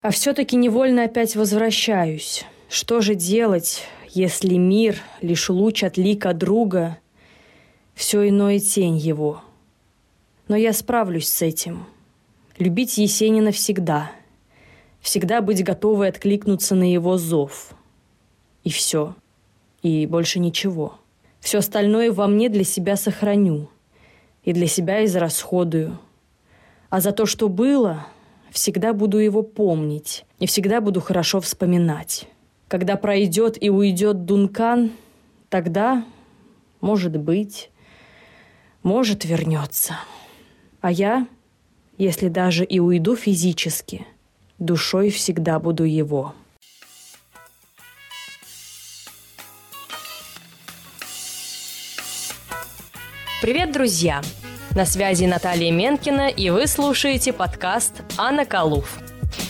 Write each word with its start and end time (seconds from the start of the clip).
А 0.00 0.10
все-таки 0.10 0.54
невольно 0.54 1.04
опять 1.04 1.34
возвращаюсь. 1.34 2.44
Что 2.68 3.00
же 3.00 3.16
делать, 3.16 3.82
если 4.08 4.54
мир— 4.54 5.02
лишь 5.22 5.50
луч 5.50 5.82
от 5.82 5.96
лика 5.96 6.34
друга, 6.34 6.98
все 7.94 8.28
иное 8.28 8.60
тень 8.60 8.96
его? 8.96 9.42
Но 10.46 10.54
я 10.54 10.72
справлюсь 10.72 11.28
с 11.28 11.42
этим. 11.42 11.84
Любить 12.58 12.96
Есенина 12.96 13.50
всегда. 13.50 14.12
Всегда 15.00 15.40
быть 15.40 15.64
готовой 15.64 16.08
откликнуться 16.08 16.76
на 16.76 16.90
его 16.90 17.18
зов. 17.18 17.70
И 18.62 18.70
все. 18.70 19.16
И 19.82 20.06
больше 20.06 20.38
ничего. 20.38 20.94
Все 21.40 21.58
остальное 21.58 22.12
во 22.12 22.28
мне 22.28 22.48
для 22.48 22.64
себя 22.64 22.94
сохраню. 22.94 23.68
И 24.44 24.52
для 24.52 24.68
себя 24.68 25.04
израсходую. 25.04 25.98
А 26.88 27.00
за 27.00 27.10
то, 27.10 27.26
что 27.26 27.48
было, 27.48 28.06
всегда 28.50 28.92
буду 28.92 29.18
его 29.18 29.42
помнить. 29.42 30.24
И 30.38 30.46
всегда 30.46 30.80
буду 30.80 31.00
хорошо 31.00 31.40
вспоминать. 31.40 32.28
Когда 32.68 32.96
пройдет 32.96 33.56
и 33.62 33.70
уйдет 33.70 34.24
Дункан, 34.24 34.92
тогда, 35.48 36.04
может 36.80 37.16
быть, 37.16 37.70
может 38.82 39.24
вернется. 39.24 39.94
А 40.80 40.90
я, 40.90 41.26
если 41.96 42.28
даже 42.28 42.64
и 42.64 42.78
уйду 42.78 43.16
физически, 43.16 44.06
душой 44.58 45.10
всегда 45.10 45.58
буду 45.58 45.84
его. 45.84 46.34
Привет, 53.40 53.72
друзья! 53.72 54.20
На 54.78 54.86
связи 54.86 55.24
Наталья 55.24 55.72
Менкина, 55.72 56.28
и 56.28 56.50
вы 56.50 56.68
слушаете 56.68 57.32
подкаст 57.32 57.94
«Анна 58.16 58.46
Калуф». 58.46 59.00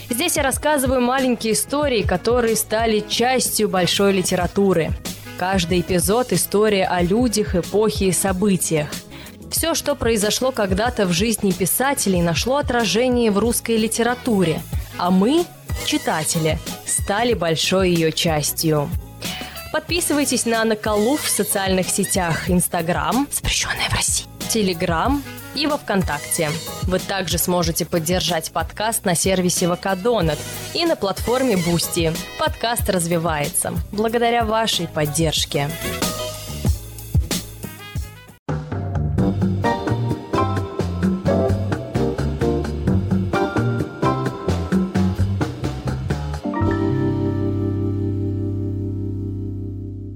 Здесь 0.08 0.38
я 0.38 0.42
рассказываю 0.42 1.02
маленькие 1.02 1.52
истории, 1.52 2.00
которые 2.00 2.56
стали 2.56 3.00
частью 3.06 3.68
большой 3.68 4.14
литературы. 4.14 4.90
Каждый 5.38 5.80
эпизод– 5.80 6.28
история 6.32 6.86
о 6.86 7.02
людях, 7.02 7.54
эпохе 7.54 8.06
и 8.06 8.12
событиях– 8.12 8.88
все, 9.50 9.74
что 9.74 9.94
произошло 9.94 10.50
когда-то 10.50 11.04
в 11.04 11.12
жизни 11.12 11.50
писателей, 11.50 12.22
нашло 12.22 12.56
отражение 12.56 13.30
в 13.30 13.36
русской 13.36 13.76
литературе, 13.76 14.62
а 14.96 15.10
мы, 15.10 15.44
читатели, 15.84 16.58
стали 16.86 17.34
большой 17.34 17.90
ее 17.90 18.12
частью. 18.12 18.88
Подписывайтесь 19.74 20.46
на 20.46 20.64
Наколу 20.64 21.18
в 21.18 21.28
социальных 21.28 21.90
сетях 21.90 22.48
Инстаграм, 22.48 23.28
запрещенная 23.30 23.90
в 23.90 23.94
России, 23.94 24.24
Телеграм 24.48 25.22
и 25.54 25.66
во 25.66 25.76
Вконтакте. 25.76 26.48
Вы 26.84 26.98
также 27.00 27.36
сможете 27.36 27.84
поддержать 27.84 28.50
подкаст 28.50 29.04
на 29.04 29.14
сервисе 29.14 29.68
Вакадонат 29.68 30.38
и 30.74 30.86
на 30.86 30.96
платформе 30.96 31.58
Бусти. 31.58 32.12
Подкаст 32.38 32.88
развивается 32.88 33.74
благодаря 33.92 34.46
вашей 34.46 34.88
поддержке. 34.88 35.68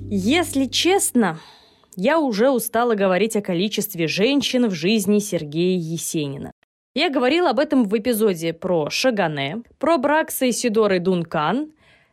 Если 0.09 0.67
честно, 0.67 1.39
я 1.97 2.19
уже 2.19 2.51
устала 2.51 2.95
говорить 2.95 3.37
о 3.37 3.43
количестве 3.43 4.07
женщин 4.07 4.69
в 4.69 4.75
жизни 4.75 5.19
Сергея 5.19 5.79
Есенина. 5.79 6.53
Я 6.95 7.11
говорила 7.11 7.51
об 7.51 7.59
этом 7.59 7.85
в 7.85 7.99
эпизоде 7.99 8.53
про 8.53 8.91
Шагане, 8.91 9.63
про 9.79 9.99
брак 9.99 10.31
с 10.31 10.43
Исидорой 10.43 10.99
Дункан 10.99 11.73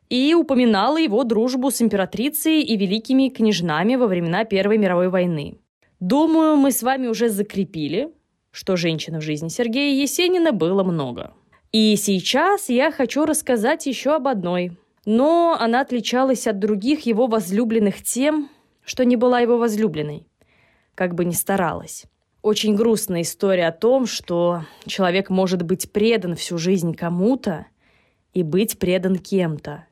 и 0.09 0.33
упоминала 0.33 0.97
его 0.97 1.23
дружбу 1.23 1.69
с 1.69 1.81
императрицей 1.81 2.61
и 2.61 2.77
великими 2.77 3.30
княжнами 3.30 3.95
во 3.95 4.07
времена 4.07 4.45
Первой 4.45 4.77
мировой 4.77 5.09
войны. 5.09 5.57
Думаю, 6.00 6.56
мы 6.56 6.72
с 6.72 6.81
вами 6.81 7.07
уже 7.07 7.29
закрепили, 7.29 8.13
что 8.51 8.78
женщин 8.78 9.19
в 9.19 9.22
жизни 9.22 9.50
Сергея 9.50 10.01
Есенина 10.01 10.53
было 10.53 10.84
много. 10.84 11.34
И 11.72 11.95
сейчас 11.97 12.69
я 12.69 12.91
хочу 12.91 13.25
рассказать 13.25 13.85
еще 13.85 14.16
об 14.16 14.28
одной– 14.28 14.78
но 15.06 15.57
она 15.59 15.81
отличалась 15.81 16.45
от 16.45 16.59
других 16.59 17.07
его 17.07 17.25
возлюбленных 17.25 18.03
тем, 18.03 18.50
что 18.89 19.05
не 19.05 19.17
была 19.17 19.39
его 19.39 19.59
возлюбленной, 19.59 20.25
как 20.95 21.13
бы 21.13 21.23
ни 21.23 21.33
старалась. 21.33 22.05
Очень 22.41 22.75
грустная 22.75 23.22
история 23.22 23.67
о 23.67 23.72
том, 23.72 24.07
что 24.07 24.63
человек 24.88 25.29
может 25.29 25.61
быть 25.61 25.91
предан 25.91 26.35
всю 26.35 26.57
жизнь 26.57 26.95
кому-то 26.95 27.67
и 28.33 28.41
быть 28.41 28.79
предан 28.79 29.17
кем-то. 29.17 29.85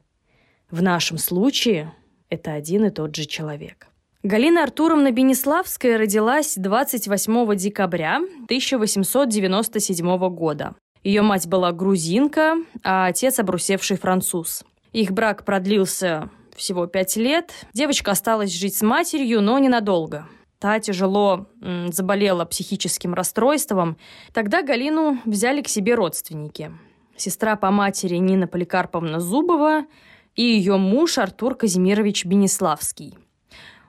В 0.71 0.81
нашем 0.81 1.19
случае 1.19 1.93
это 2.29 2.53
один 2.53 2.85
и 2.85 2.89
тот 2.89 3.15
же 3.15 3.25
человек. 3.25 3.85
Галина 4.23 4.63
Артуровна 4.63 5.11
Бенеславская 5.11 5.99
родилась 5.99 6.55
28 6.57 7.55
декабря 7.55 8.15
1897 8.15 10.29
года. 10.29 10.73
Ее 11.03 11.21
мать 11.21 11.47
была 11.47 11.71
грузинка, 11.71 12.55
а 12.83 13.05
отец 13.05 13.37
обрусевший 13.37 13.97
француз– 13.97 14.63
их 14.93 15.11
брак 15.11 15.45
продлился 15.45 16.29
всего 16.57 16.87
пять 16.87 17.15
лет. 17.15 17.53
Девочка 17.73 18.11
осталась 18.11 18.53
жить 18.53 18.75
с 18.75 18.81
матерью, 18.81 19.41
но 19.41 19.59
ненадолго. 19.59 20.27
Та 20.59 20.79
тяжело 20.79 21.47
заболела 21.89 22.43
психическим 22.45 23.13
расстройством. 23.13 23.97
Тогда 24.33 24.63
Галину 24.63 25.19
взяли 25.25 25.61
к 25.61 25.67
себе 25.67 25.93
родственники. 25.93 26.71
Сестра 27.15 27.55
по 27.55 27.71
матери 27.71 28.17
Нина 28.17 28.47
Поликарповна 28.47 29.19
Зубова 29.19 29.85
и 30.35 30.41
ее 30.41 30.77
муж 30.77 31.19
Артур 31.19 31.55
Казимирович 31.55 32.25
Бенеславский. 32.25 33.15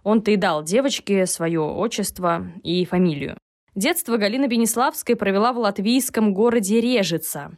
Он-то 0.05 0.31
и 0.31 0.37
дал 0.37 0.63
девочке 0.63 1.27
свое 1.27 1.61
отчество 1.61 2.47
и 2.63 2.85
фамилию. 2.85 3.37
Детство 3.75 4.17
Галина 4.17 4.47
Бенеславская 4.47 5.17
провела 5.17 5.53
в 5.53 5.59
латвийском 5.59 6.35
городе 6.35 6.81
Режица. 6.81 7.53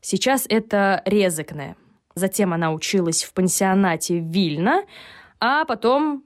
Сейчас 0.00 0.46
это 0.48 1.02
Резекне– 1.04 1.76
Затем 2.18 2.52
она 2.52 2.72
училась 2.72 3.24
в 3.24 3.32
пансионате 3.32 4.20
в 4.20 4.24
Вильно, 4.24 4.82
а 5.40 5.64
потом 5.64 6.24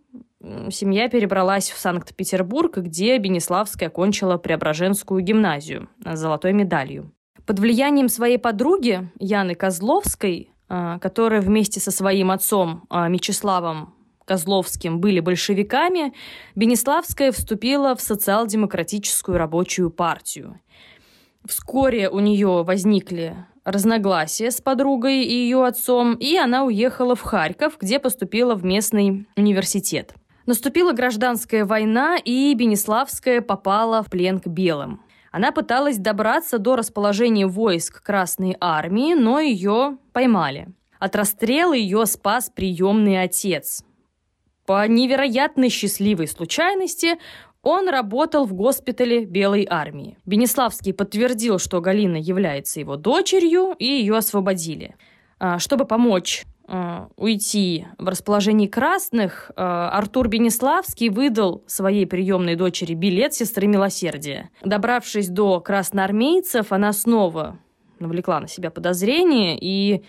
семья 0.71 1.09
перебралась 1.09 1.71
в 1.71 1.79
Санкт-Петербург, 1.79 2.79
где 2.79 3.19
Бенеславская 3.19 3.89
окончила 3.89 4.39
Преображенскую 4.39 5.21
гимназию 5.21 5.89
с 6.05 6.19
золотой 6.19 6.53
медалью. 6.53 7.13
Под 7.47 7.59
влиянием 7.59 8.09
своей 8.09 8.39
подруги 8.39 9.11
Яны 9.19 9.55
Козловской, 9.55 10.51
а, 10.69 10.99
которая 10.99 11.41
вместе 11.41 11.81
со 11.81 11.91
своим 11.91 12.31
отцом 12.31 12.85
а, 12.89 13.09
Мечиславом 13.09 13.95
Козловским 14.25 15.01
были 15.01 15.21
большевиками, 15.21 16.15
Бенеславская 16.55 17.33
вступила 17.33 17.95
в 17.97 18.01
социал-демократическую 18.01 19.37
рабочую 19.37 19.91
партию. 19.91 20.61
Вскоре 21.45 22.09
у 22.09 22.21
нее 22.21 22.63
возникли 22.63 23.45
разногласия 23.65 24.51
с 24.51 24.61
подругой 24.61 25.25
и 25.25 25.35
ее 25.35 25.65
отцом, 25.65 26.15
и 26.15 26.37
она 26.37 26.65
уехала 26.65 27.15
в 27.15 27.23
Харьков, 27.23 27.79
где 27.81 27.99
поступила 27.99 28.55
в 28.55 28.65
местный 28.65 29.27
университет. 29.37 30.15
Наступила 30.47 30.93
гражданская 30.93 31.65
война, 31.65 32.17
и 32.17 32.53
Бенеславская 32.55 33.41
попала 33.41 34.03
в 34.03 34.11
плен 34.11 34.41
к 34.41 34.47
белым. 34.47 35.01
Она 35.31 35.53
пыталась 35.53 35.99
добраться 35.99 36.59
до 36.59 36.77
расположения 36.77 37.47
войск 37.47 38.03
Красной 38.03 38.57
Армии, 38.61 39.15
но 39.15 39.41
ее 39.41 39.97
поймали. 40.13 40.69
От 40.99 41.17
расстрела 41.17 41.73
ее 41.73 42.07
спас 42.07 42.51
приемный 42.55 43.23
отец. 43.23 43.85
По 44.67 44.87
невероятной 44.87 45.69
счастливой 45.69 46.29
случайности 46.29 47.19
он 47.63 47.89
работал 47.89 48.45
в 48.45 48.55
госпитале 48.55 49.25
Белой 49.25 49.67
армии. 49.69 50.19
Бенеславский 50.27 50.93
подтвердил, 50.93 51.59
что 51.59 51.81
Галина 51.81 52.17
является 52.17 52.81
его 52.81 52.97
дочерью, 52.97 53.75
и 53.79 53.87
ее 53.87 54.17
освободили. 54.17 54.97
А, 55.39 55.59
чтобы 55.61 55.85
помочь 55.85 56.45
а, 56.67 57.09
уйти 57.17 57.87
в 57.99 58.09
расположении 58.09 58.67
красных, 58.67 59.53
а, 59.55 59.91
Артур 59.91 60.29
Бенеславский 60.29 61.09
выдал 61.09 61.63
своей 61.69 62.05
приемной 62.05 62.57
дочери 62.57 62.95
билет 62.95 63.33
сестры 63.33 63.69
милосердия. 63.69 64.51
Добравшись 64.65 65.29
до 65.29 65.61
красноармейцев, 65.61 66.73
она 66.73 66.93
снова 66.93 67.59
навлекла 68.01 68.41
на 68.41 68.49
себя 68.49 68.73
подозрения 68.73 69.57
и, 69.61 70.03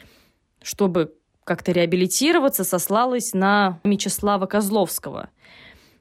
чтобы 0.63 1.13
как-то 1.43 1.71
реабилитироваться, 1.71 2.63
сослалась 2.63 3.33
на 3.33 3.79
Мечислава 3.83 4.47
Козловского– 4.47 5.29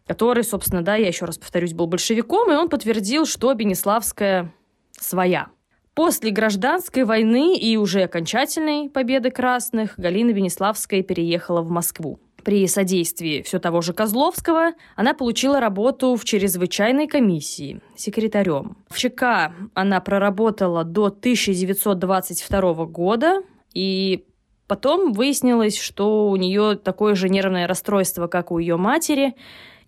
который, 0.06 0.44
собственно, 0.44 0.82
да, 0.82 0.96
я 0.96 1.08
еще 1.08 1.24
раз 1.24 1.38
повторюсь, 1.38 1.74
был 1.74 1.86
большевиком, 1.86 2.50
и 2.50 2.54
он 2.54 2.68
подтвердил, 2.68 3.26
что 3.26 3.52
Бенеславская 3.54 4.52
своя. 4.92 5.48
После 5.94 6.30
гражданской 6.30 7.04
войны 7.04 7.56
и 7.56 7.76
уже 7.76 8.02
окончательной 8.02 8.88
победы 8.88 9.30
красных 9.30 9.98
Галина 9.98 10.32
Бенеславская 10.32 11.02
переехала 11.02 11.60
в 11.60 11.68
Москву. 11.68 12.18
При 12.44 12.66
содействии 12.66 13.42
все 13.42 13.60
того 13.60 13.82
же 13.82 13.92
Козловского 13.92 14.72
она 14.96 15.14
получила 15.14 15.60
работу 15.60 16.16
в 16.16 16.24
чрезвычайной 16.24 17.06
комиссии 17.06 17.80
секретарем. 17.94 18.76
В 18.88 18.98
ЧК 18.98 19.52
она 19.74 20.00
проработала 20.00 20.82
до 20.82 21.06
1922 21.06 22.86
года 22.86 23.42
И 23.74 24.24
потом 24.66 25.12
выяснилось, 25.12 25.78
что 25.78 26.28
у 26.28 26.36
нее 26.36 26.76
такое 26.76 27.14
же 27.14 27.28
нервное 27.28 27.66
расстройство, 27.66 28.26
как 28.26 28.50
у 28.50 28.58
ее 28.58 28.76
матери, 28.76 29.34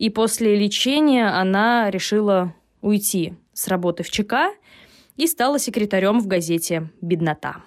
и 0.05 0.11
после 0.11 0.55
лечения 0.55 1.29
она 1.29 1.91
решила 1.91 2.55
уйти 2.83 3.33
с 3.55 3.69
работы 3.69 4.03
в 4.03 4.11
ЧК 4.11 4.53
и 5.17 5.27
стала 5.27 5.59
секретарем 5.59 6.21
в 6.21 6.27
газете 6.27 6.91
«Беднота». 7.01 7.62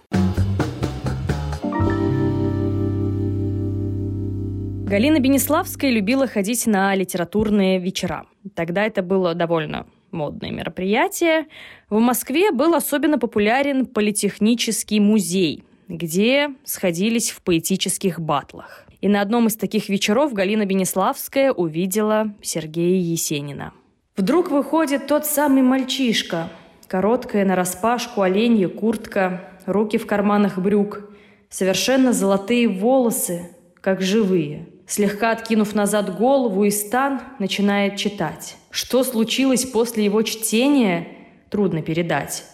Галина 4.86 5.19
Бенеславская 5.19 5.89
любила 5.89 6.28
ходить 6.28 6.68
на 6.68 6.94
литературные 6.94 7.80
вечера. 7.80 8.28
Тогда 8.54 8.86
это 8.86 9.01
было 9.01 9.34
довольно 9.34 9.88
модное 10.12 10.51
мероприятие. 10.51 11.48
В 11.89 11.98
Москве 12.00 12.51
был 12.51 12.75
особенно 12.75 13.18
популярен 13.18 13.88
политехнический 13.88 15.00
музей, 15.00 15.63
где 15.88 16.50
сходились 16.63 17.31
в 17.31 17.42
поэтических 17.42 18.19
батлах. 18.19 18.87
И 19.02 19.08
на 19.08 19.22
одном 19.22 19.48
из 19.48 19.56
таких 19.56 19.90
вечеров 19.90 20.34
Галина 20.34 20.66
Бенеславская 20.66 21.52
увидела 21.52 22.34
Сергея 22.42 23.00
Есенина. 23.00 23.74
Вдруг 24.16 24.50
выходит 24.50 25.08
тот 25.08 25.26
самый 25.26 25.62
мальчишка. 25.62 26.50
Короткая 26.88 27.46
нараспашку 27.46 28.22
оленья 28.22 28.70
куртка, 28.70 29.52
руки 29.66 29.98
в 29.98 30.08
карманах 30.08 30.58
брюк, 30.58 31.10
совершенно 31.50 32.14
золотые 32.14 32.68
волосы, 32.68 33.52
как 33.82 34.02
живые– 34.02 34.70
слегка 34.88 35.32
откинув 35.32 35.76
назад 35.76 36.18
голову, 36.18 36.64
и 36.64 36.72
Стан 36.72 37.22
начинает 37.40 37.98
читать. 37.98 38.56
Что 38.72 39.04
случилось 39.04 39.66
после 39.66 40.06
его 40.06 40.22
чтения, 40.24 41.08
трудно 41.50 41.82
передать. 41.82 42.46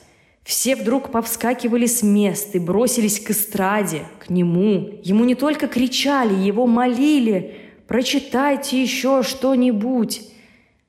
Все 0.44 0.76
вдруг 0.76 1.10
повскакивали 1.10 1.86
с 1.86 2.04
мест 2.04 2.54
и 2.56 2.60
бросились 2.60 3.20
к 3.20 3.32
эстраде, 3.32 4.04
к 4.20 4.30
нему. 4.30 5.00
Ему 5.04 5.24
не 5.24 5.36
только 5.36 5.68
кричали, 5.68 6.34
его 6.34 6.68
молили 6.68 7.56
«Прочитайте 7.88 8.82
еще 8.82 9.24
что-нибудь!» 9.24 10.22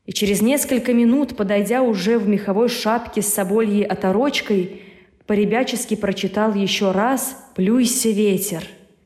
И 0.06 0.12
через 0.12 0.42
несколько 0.42 0.92
минут, 0.92 1.36
подойдя 1.36 1.82
уже 1.82 2.18
в 2.18 2.28
меховой 2.28 2.68
шапке 2.68 3.22
с 3.22 3.32
собольей 3.32 3.84
оторочкой, 3.84 4.82
поребячески 5.26 5.94
прочитал 5.94 6.54
еще 6.54 6.90
раз 6.90 7.36
«Плюйся, 7.54 8.10
ветер!» 8.10 8.64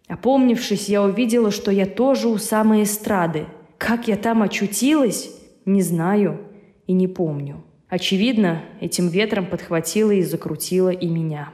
Опомнившись, 0.09 0.89
я 0.89 1.03
увидела, 1.03 1.51
что 1.51 1.71
я 1.71 1.85
тоже 1.85 2.29
у 2.29 2.39
самой 2.39 2.85
эстрады. 2.85 3.47
Как 3.77 4.09
я 4.09 4.17
там 4.17 4.43
очутилась, 4.43 5.31
не 5.67 5.83
знаю 5.83 6.41
и 6.87 6.93
не 6.93 7.07
помню. 7.07 7.63
Очевидно, 7.89 8.63
этим 8.81 9.09
ветром 9.09 9.47
подхватило 9.47 10.11
и 10.11 10.23
закрутило 10.23 10.91
и 10.91 11.07
меня. 11.07 11.53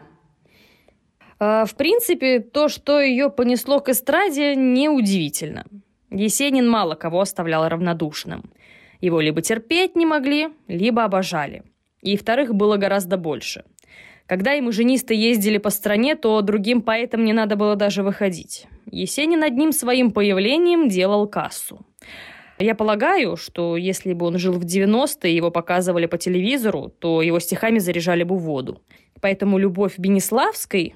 А, 1.39 1.65
в 1.65 1.75
принципе, 1.75 2.41
то, 2.41 2.69
что 2.69 3.01
ее 3.01 3.31
понесло 3.31 3.81
к 3.81 3.89
эстраде, 3.89 4.55
неудивительно. 4.57 5.65
Есенин 6.11 6.69
мало 6.69 6.95
кого 6.95 7.21
оставлял 7.21 7.69
равнодушным. 7.69 8.51
Его 9.01 9.21
либо 9.21 9.43
терпеть 9.43 9.97
не 9.97 10.07
могли, 10.07 10.49
либо 10.67 11.05
обожали. 11.05 11.63
И 12.03 12.17
вторых 12.17 12.55
было 12.55 12.77
гораздо 12.77 13.17
больше– 13.17 13.65
когда 14.27 14.59
имажинисты 14.59 15.15
ездили 15.15 15.59
по 15.59 15.69
стране, 15.69 16.15
то 16.17 16.41
другим 16.41 16.81
поэтам 16.81 17.25
не 17.25 17.35
надо 17.35 17.57
было 17.57 17.77
даже 17.77 18.03
выходить. 18.03 18.67
Есенин 18.91 19.43
одним 19.43 19.71
своим 19.71 20.13
появлением 20.13 20.89
делал 20.89 21.27
кассу. 21.27 21.85
Я 22.59 22.75
полагаю, 22.75 23.37
что 23.37 23.77
если 23.77 24.13
бы 24.13 24.27
он 24.27 24.39
жил 24.39 24.55
в 24.55 24.65
90-е, 24.65 25.35
его 25.35 25.51
показывали 25.51 26.07
по 26.07 26.19
телевизору, 26.19 26.93
то 26.99 27.23
его 27.23 27.41
стихами 27.41 27.79
заряжали 27.79 28.23
бы 28.23 28.37
воду. 28.37 28.81
Поэтому 29.21 29.59
любовь 29.59 29.99
Бенеславской 29.99 30.95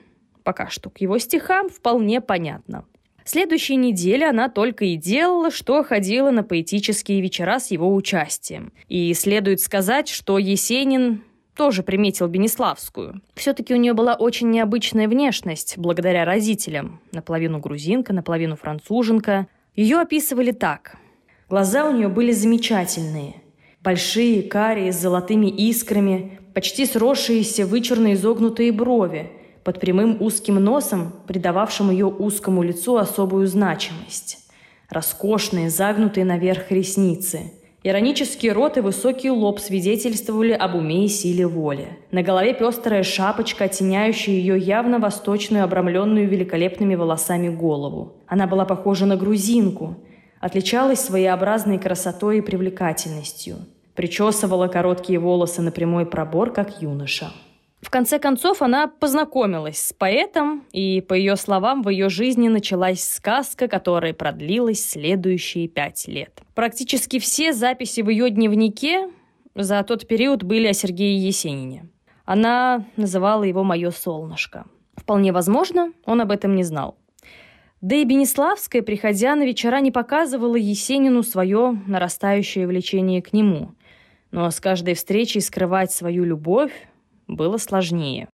пока 0.49 0.71
что 0.71 0.89
к 0.89 1.03
его 1.03 1.19
стихам 1.19 1.69
вполне 1.69 2.23
понятна. 2.23 2.87
Следующей 3.27 3.77
неделе 3.77 4.27
она 4.27 4.49
только 4.49 4.87
и 4.87 4.97
делала, 4.97 5.51
что 5.51 5.85
ходила 5.85 6.31
на 6.31 6.43
поэтические 6.43 7.21
вечера 7.21 7.61
с 7.61 7.71
его 7.71 7.95
участием. 7.95 8.73
И 8.89 9.13
следует 9.13 9.61
сказать, 9.61 10.09
что 10.09 10.39
Есенин 10.39 11.23
тоже 11.55 11.83
приметил 11.83 12.29
Бенеславскую. 12.29 13.21
Все-таки 13.35 13.75
у 13.75 13.77
нее 13.77 13.93
была 13.93 14.15
очень 14.15 14.49
необычная 14.49 15.07
внешность, 15.07 15.77
благодаря 15.77 16.25
родителям. 16.25 17.03
Наполовину 17.13 17.59
грузинка, 17.59 18.15
наполовину 18.15 18.57
француженка. 18.57 19.49
Ее 19.77 19.99
описывали 19.99 20.53
так. 20.53 20.97
Глаза 21.49 21.89
у 21.89 21.93
нее 21.93 22.09
были 22.09 22.33
замечательные. 22.33 23.37
Большие, 23.83 24.43
карие, 24.43 24.93
с 24.93 25.01
золотыми 25.01 25.47
искрами, 25.47 26.41
почти 26.55 26.85
сросшиеся 26.85 27.65
вычурно 27.67 28.13
изогнутые 28.13 28.73
брови, 28.73 29.33
под 29.65 29.81
прямым 29.81 30.21
узким 30.21 30.57
носом, 30.57 31.13
придававшим 31.27 31.91
ее 31.91 32.07
узкому 32.07 32.63
лицу 32.63 32.97
особую 32.97 33.47
значимость. 33.47 34.39
Роскошные, 34.91 35.71
загнутые 35.71 36.25
наверх 36.25 36.71
ресницы– 36.71 37.53
Иронический 37.85 38.51
рот 38.51 38.77
и 38.77 38.81
высокий 38.81 39.31
лоб 39.31 39.61
свидетельствовали 39.61 40.51
об 40.51 40.75
уме 40.75 41.05
и 41.05 41.09
силе 41.09 41.47
воли. 41.47 41.87
На 42.11 42.23
голове 42.23 42.53
пестрая 42.53 43.05
шапочка, 43.05 43.65
оттеняющая 43.65 44.35
ее 44.35 44.59
явно 44.59 44.99
восточную, 44.99 45.63
обрамленную 45.63 46.29
великолепными 46.29 46.97
волосами 46.97 47.49
голову. 47.49 48.17
Она 48.27 48.49
была 48.49 48.65
похожа 48.65 49.07
на 49.07 49.17
грузинку, 49.17 49.97
отличалась 50.41 51.01
своеобразной 51.01 51.79
красотой 51.79 52.39
и 52.39 52.41
привлекательностью. 52.41 53.57
Причесывала 53.95 54.69
короткие 54.69 55.19
волосы 55.19 55.63
на 55.63 55.73
прямой 55.73 56.07
пробор, 56.07 56.53
как 56.53 56.81
юноша. 56.81 57.33
В 57.81 57.91
конце 57.91 58.19
концов, 58.19 58.61
она 58.61 58.89
познакомилась 58.89 59.79
с 59.79 59.93
поэтом, 59.93 60.65
и, 60.73 61.01
по 61.01 61.15
ее 61.15 61.37
словам, 61.37 61.83
в 61.83 61.89
ее 61.89 62.09
жизни 62.09 62.49
началась 62.49 63.03
сказка, 63.03 63.69
которая 63.69 64.13
продлилась 64.13 64.85
следующие 64.85 65.69
пять 65.69 66.09
лет. 66.09 66.43
Практически 66.55 67.19
все 67.19 67.53
записи 67.53 68.01
в 68.01 68.09
ее 68.09 68.31
дневнике 68.31 69.09
за 69.55 69.83
тот 69.85 70.09
период 70.09 70.43
были 70.43 70.67
о 70.67 70.73
Сергее 70.73 71.17
Есенине. 71.19 71.89
Она 72.25 72.85
называла 72.97 73.45
его 73.45 73.63
«моё 73.65 73.91
солнышко». 73.91 74.67
Вполне 74.97 75.33
возможно, 75.33 75.93
он 76.05 76.21
об 76.21 76.33
этом 76.33 76.57
не 76.57 76.65
знал. 76.65 76.98
Да 77.81 77.95
и 77.95 78.05
Бенеславская, 78.05 78.83
приходя 78.83 79.37
на 79.37 79.45
вечера, 79.45 79.81
не 79.81 79.93
показывала 79.93 80.57
Есенину 80.57 81.23
свое 81.23 81.81
нарастающее 81.87 82.67
влечение 82.67 83.23
к 83.23 83.33
нему. 83.33 83.75
Но 84.33 84.51
с 84.51 84.61
каждой 84.61 84.95
встречей 84.95 85.41
скрывать 85.41 85.93
свою 85.93 86.25
любовь 86.25 86.73
было 87.29 87.57
сложнее. 87.57 88.29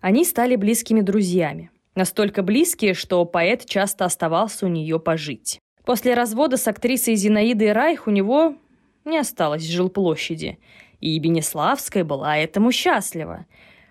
Они 0.00 0.24
стали 0.24 0.56
близкими 0.56 1.02
друзьями. 1.02 1.70
Настолько 1.94 2.42
близкие, 2.42 2.94
что 2.94 3.24
поэт 3.26 3.66
часто 3.66 4.06
оставался 4.06 4.64
у 4.64 4.68
нее 4.68 4.98
пожить. 4.98 5.58
После 5.84 6.14
развода 6.14 6.56
с 6.56 6.66
актрисой 6.66 7.16
Зинаидой 7.16 7.72
Райх 7.72 8.06
у 8.06 8.10
него 8.10 8.54
не 9.04 9.18
осталось 9.18 9.68
жилплощади, 9.68 10.58
и 11.00 11.18
Бенеславская 11.18 12.04
была 12.04 12.38
этому 12.38 12.72
счастлива. 12.72 13.46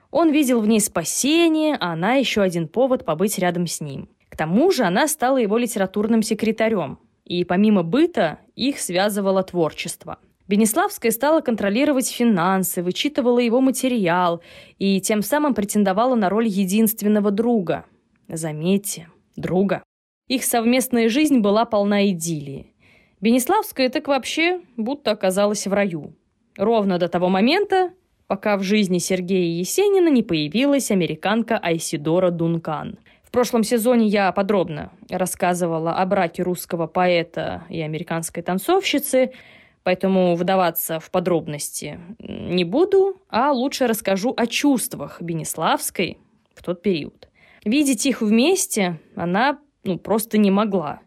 Он 0.09 0.31
видел 0.31 0.61
в 0.61 0.67
ней 0.67 0.79
спасение, 0.79 1.75
а 1.79 1.93
она 1.93 2.13
еще 2.13 2.41
один 2.41 2.67
повод 2.67 3.05
побыть 3.05 3.37
рядом 3.37 3.67
с 3.67 3.81
ним. 3.81 4.09
Тому 4.39 4.71
же 4.71 4.85
она 4.85 5.09
стала 5.09 5.35
его 5.35 5.57
литературным 5.57 6.21
секретарем, 6.23 6.97
и 7.25 7.43
помимо 7.43 7.83
быта 7.83 8.39
их 8.55 8.79
связывало 8.79 9.43
творчество– 9.43 10.17
Бенеславская 10.47 11.11
стала 11.11 11.41
контролировать 11.41 12.09
финансы, 12.09 12.81
вычитывала 12.81 13.37
его 13.37 13.61
материал 13.61 14.41
и 14.79 14.99
тем 14.99 15.21
самым 15.21 15.53
претендовала 15.53 16.15
на 16.15 16.27
роль 16.27 16.47
единственного 16.47 17.29
друга. 17.29 17.85
Заметьте, 18.27 19.09
друга. 19.35 19.83
Их 20.27 20.43
совместная 20.43 21.07
жизнь 21.07 21.37
была 21.37 21.65
полна 21.65 22.09
идиллии. 22.09 22.73
Бенеславская 23.21 23.89
так 23.89 24.07
вообще 24.07 24.61
будто 24.75 25.11
оказалась 25.11 25.67
в 25.67 25.73
раю. 25.73 26.15
Ровно 26.57 26.97
до 26.97 27.09
того 27.09 27.29
момента, 27.29 27.91
пока 28.25 28.57
в 28.57 28.63
жизни 28.63 28.97
Сергея 28.97 29.59
Есенина 29.59 30.09
не 30.09 30.23
появилась 30.23 30.89
американка 30.89 31.59
Айсидора 31.59 32.31
Дункан. 32.31 32.97
Прошлом 33.39 33.63
сезоне 33.63 34.05
я 34.05 34.33
подробно 34.33 34.91
рассказывала 35.09 35.93
о 35.93 36.05
браке 36.05 36.43
русского 36.43 36.87
поэта 36.87 37.63
и 37.69 37.79
американской 37.79 38.43
танцовщицы– 38.43 39.31
Поэтому 39.83 40.35
вдаваться 40.35 40.99
в 40.99 41.09
подробности 41.09 42.01
не 42.19 42.65
буду, 42.65 43.21
а 43.29 43.53
лучше 43.53 43.87
расскажу 43.87 44.33
о 44.35 44.45
чувствах 44.45 45.21
Бенеславской 45.21 46.17
в 46.53 46.61
тот 46.61 46.81
период. 46.81 47.29
Видеть 47.63 48.05
их 48.05 48.21
вместе 48.21 48.99
она 49.15 49.57
ну, 49.85 49.97
просто 49.97 50.37
не 50.37 50.51
могла. 50.51 50.99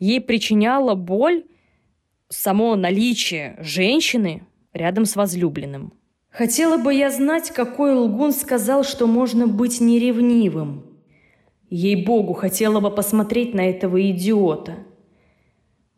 Ей 0.00 0.20
причиняло 0.20 0.96
боль 0.96 1.44
само 2.28 2.74
наличие 2.74 3.56
женщины 3.60 4.42
рядом 4.72 5.04
с 5.04 5.14
возлюбленным. 5.14 5.92
Хотела 6.28 6.76
бы 6.76 6.92
я 6.92 7.10
знать, 7.10 7.52
какой 7.52 7.94
лгун 7.94 8.32
сказал, 8.32 8.82
что 8.82 9.06
можно 9.06 9.46
быть 9.46 9.80
неревнивым. 9.80 10.87
Ей-богу, 11.70 12.32
хотела 12.32 12.80
бы 12.80 12.90
посмотреть 12.90 13.54
на 13.54 13.68
этого 13.68 14.10
идиота. 14.10 14.74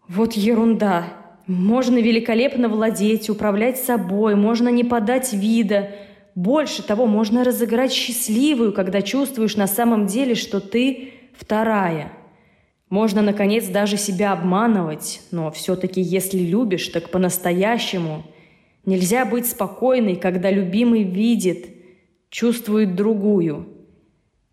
Вот 0.08 0.32
ерунда. 0.32 1.04
Можно 1.46 1.98
великолепно 1.98 2.68
владеть, 2.68 3.30
управлять 3.30 3.78
собой, 3.78 4.34
можно 4.34 4.68
не 4.68 4.84
подать 4.84 5.32
вида. 5.32 5.90
Больше 6.34 6.82
того, 6.82 7.06
можно 7.06 7.44
разыграть 7.44 7.92
счастливую, 7.92 8.72
когда 8.72 9.02
чувствуешь 9.02 9.56
на 9.56 9.66
самом 9.66 10.06
деле, 10.06 10.34
что 10.34 10.60
ты 10.60 11.12
вторая. 11.36 12.12
Можно, 12.88 13.22
наконец, 13.22 13.66
даже 13.68 13.96
себя 13.96 14.32
обманывать, 14.32 15.22
но 15.30 15.52
все-таки, 15.52 16.00
если 16.00 16.38
любишь, 16.38 16.88
так 16.88 17.10
по-настоящему. 17.10 18.24
Нельзя 18.84 19.24
быть 19.24 19.46
спокойной, 19.46 20.16
когда 20.16 20.50
любимый 20.50 21.04
видит, 21.04 21.68
чувствует 22.30 22.96
другую. 22.96 23.79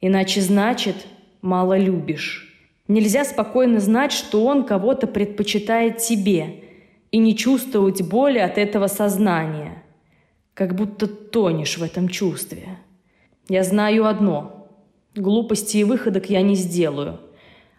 Иначе 0.01 0.42
значит, 0.42 1.08
мало 1.42 1.77
любишь. 1.77 2.48
Нельзя 2.88 3.25
спокойно 3.25 3.80
знать, 3.80 4.12
что 4.12 4.46
он 4.46 4.63
кого-то 4.63 5.08
предпочитает 5.08 5.98
тебе, 5.98 6.63
и 7.12 7.18
не 7.18 7.36
чувствовать 7.36 8.01
боли 8.01 8.38
от 8.38 8.58
этого 8.58 8.88
сознания. 8.88 9.84
Как 10.54 10.75
будто 10.75 11.08
тонешь 11.08 11.77
в 11.77 11.84
этом 11.84 12.10
чувстве. 12.10 12.77
Я 13.50 13.63
знаю 13.63 14.06
одно. 14.06 14.68
Глупости 15.16 15.77
и 15.77 15.84
выходок 15.84 16.30
я 16.30 16.42
не 16.42 16.56
сделаю. 16.56 17.20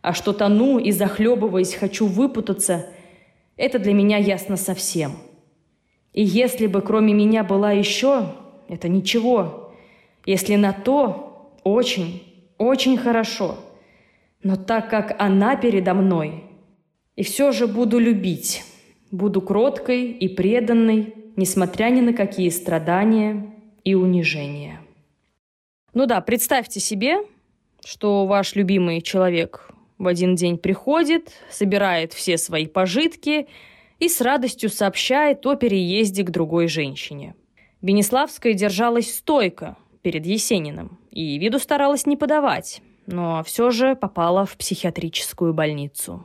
А 0.03 0.13
что 0.13 0.33
тону 0.33 0.79
и 0.79 0.91
захлебываясь 0.93 1.75
хочу 1.75 2.07
выпутаться, 2.07 2.87
это 3.57 3.79
для 3.79 3.93
меня 3.93 4.17
ясно 4.17 4.57
совсем. 4.57 5.13
И 6.13 6.23
если 6.23 6.67
бы 6.67 6.81
кроме 6.81 7.13
меня 7.13 7.45
была 7.45 7.73
еще, 7.73 8.33
это 8.69 8.89
ничего. 8.89 9.73
Если 10.25 10.57
на 10.57 10.73
то, 10.73 11.28
очень, 11.65 12.23
очень 12.59 12.97
хорошо– 12.97 13.57
но 14.43 14.57
так 14.57 14.89
как 14.89 15.17
она 15.19 15.57
передо 15.57 15.95
мной, 15.95 16.45
и 17.17 17.23
все 17.23 17.51
же 17.53 17.67
буду 17.67 17.99
любить, 17.99 18.65
буду 19.11 19.43
кроткой 19.43 20.13
и 20.13 20.29
преданной, 20.29 21.15
несмотря 21.37 21.91
ни 21.91 22.01
на 22.01 22.13
какие 22.13 22.49
страдания 22.51 23.55
и 23.85 23.95
унижения. 23.95 24.81
Ну 25.93 26.07
да, 26.07 26.21
представьте 26.21 26.79
себе, 26.79 27.19
что 27.85 28.27
ваш 28.27 28.55
любимый 28.55 29.01
человек 29.01 29.71
в 29.99 30.07
один 30.07 30.37
день 30.37 30.59
приходит, 30.59 31.33
собирает 31.51 32.13
все 32.13 32.39
свои 32.39 32.67
пожитки 32.67 33.49
и 33.99 34.09
с 34.09 34.21
радостью 34.21 34.71
сообщает 34.71 35.45
о 35.47 35.57
переезде 35.57 36.23
к 36.23 36.31
другой 36.31 36.69
женщине. 36.69 37.35
Бенеславская 37.83 38.55
держалась 38.55 39.13
стойко 39.13 39.77
перед 40.09 40.25
Есениным 40.25 40.99
и 41.11 41.37
виду 41.37 41.59
старалась 41.59 42.07
не 42.07 42.17
подавать, 42.17 42.81
но 43.07 43.43
все 43.45 43.71
же 43.71 43.95
попала 43.95 44.47
в 44.47 44.57
психиатрическую 44.57 45.53
больницу. 45.53 46.25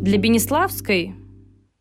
Для 0.00 0.16
Бенеславской, 0.16 1.14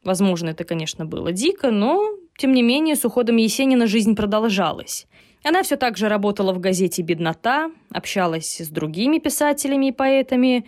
возможно, 0.04 0.50
это, 0.50 0.66
конечно, 0.66 1.06
было 1.06 1.32
дико, 1.32 1.72
но, 1.72 2.06
тем 2.38 2.52
не 2.52 2.62
менее, 2.62 2.98
с 2.98 3.06
уходом 3.06 3.38
Есенина 3.38 3.88
жизнь 3.88 4.14
продолжалась. 4.14 5.08
Она 5.46 5.64
все 5.64 5.78
так 5.78 5.96
же 5.96 6.10
работала 6.10 6.52
в 6.52 6.60
газете 6.60 7.02
«Беднота», 7.02 7.72
общалась 7.92 8.60
с 8.60 8.68
другими 8.68 9.20
писателями 9.20 9.86
и 9.86 9.92
поэтами, 9.94 10.66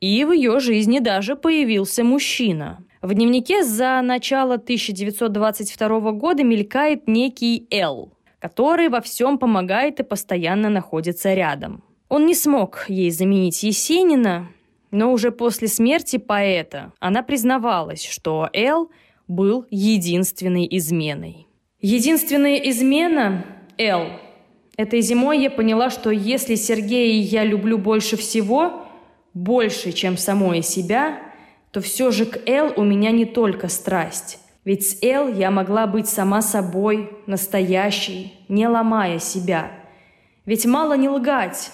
и 0.00 0.26
в 0.26 0.32
ее 0.32 0.60
жизни 0.60 0.98
даже 0.98 1.36
появился 1.36 2.04
мужчина. 2.04 2.84
В 3.06 3.14
дневнике 3.14 3.62
за 3.62 4.02
начало 4.02 4.54
1922 4.54 6.10
года 6.10 6.42
мелькает 6.42 7.06
некий 7.06 7.68
Л 7.70 8.12
который 8.40 8.88
во 8.88 9.00
всем 9.00 9.38
помогает 9.38 10.00
и 10.00 10.02
постоянно 10.02 10.68
находится 10.68 11.32
рядом. 11.32 11.84
Он 12.08 12.26
не 12.26 12.34
смог 12.34 12.84
ей 12.88 13.10
заменить 13.10 13.62
Есенина, 13.62 14.48
но 14.90 15.12
уже 15.12 15.30
после 15.30 15.68
смерти 15.68 16.16
поэта 16.16 16.92
она 16.98 17.22
признавалась, 17.22 18.04
что 18.04 18.50
Эл 18.52 18.90
был 19.28 19.66
единственной 19.70 20.66
изменой. 20.70 21.46
Единственная 21.80 22.56
измена– 22.56 23.46
Эл. 23.78 24.08
Этой 24.76 25.00
зимой 25.00 25.40
я 25.40 25.50
поняла, 25.50 25.90
что 25.90 26.10
если 26.10 26.56
Сергея 26.56 27.22
я 27.22 27.44
люблю 27.44 27.78
больше 27.78 28.16
всего, 28.16 28.84
больше, 29.32 29.92
чем 29.92 30.16
самой 30.16 30.62
себя, 30.62 31.25
то 31.76 31.82
все 31.82 32.10
же 32.10 32.24
к 32.24 32.38
Эл 32.48 32.72
у 32.78 32.84
меня 32.84 33.10
не 33.10 33.26
только 33.26 33.68
страсть. 33.68 34.38
Ведь 34.64 34.88
с 34.88 35.02
Эл 35.02 35.28
я 35.28 35.50
могла 35.50 35.86
быть 35.86 36.08
сама 36.08 36.40
собой, 36.40 37.10
настоящей, 37.26 38.32
не 38.48 38.66
ломая 38.66 39.18
себя. 39.18 39.72
Ведь 40.46 40.64
мало 40.64 40.96
не 40.96 41.10
лгать. 41.10 41.70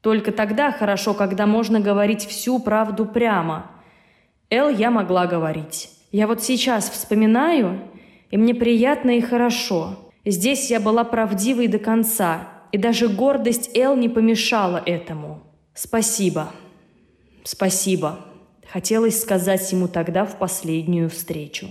Только 0.00 0.32
тогда 0.32 0.72
хорошо, 0.72 1.12
когда 1.12 1.44
можно 1.44 1.78
говорить 1.78 2.24
всю 2.24 2.58
правду 2.58 3.04
прямо. 3.04 3.70
Эл 4.48 4.70
я 4.70 4.90
могла 4.90 5.26
говорить. 5.26 5.90
Я 6.10 6.26
вот 6.26 6.42
сейчас 6.42 6.88
вспоминаю, 6.88 7.80
и 8.30 8.38
мне 8.38 8.54
приятно 8.54 9.10
и 9.10 9.20
хорошо. 9.20 10.10
Здесь 10.24 10.70
я 10.70 10.80
была 10.80 11.04
правдивой 11.04 11.68
до 11.68 11.78
конца, 11.78 12.48
и 12.72 12.78
даже 12.78 13.08
гордость 13.08 13.76
Эл 13.76 13.94
не 13.94 14.08
помешала 14.08 14.82
этому. 14.86 15.42
Спасибо. 15.74 16.48
Спасибо. 17.44 18.24
Хотелось 18.70 19.20
сказать 19.20 19.72
ему 19.72 19.88
тогда 19.88 20.24
в 20.24 20.38
последнюю 20.38 21.08
встречу. 21.08 21.68